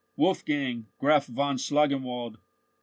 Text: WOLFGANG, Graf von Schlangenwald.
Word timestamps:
WOLFGANG, 0.15 0.87
Graf 0.97 1.27
von 1.27 1.59
Schlangenwald. 1.59 2.37